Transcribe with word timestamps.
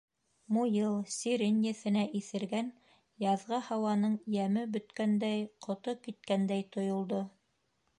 Муйыл, 0.55 0.95
сирень 1.17 1.59
еҫенә 1.65 2.05
иҫергән 2.21 2.73
яҙғы 3.27 3.63
һауаның 3.69 4.19
йәме 4.37 4.67
бөткәндәй, 4.75 5.49
ҡото 5.69 5.99
киткәндәй 6.09 6.71
тойолдо. 6.77 7.27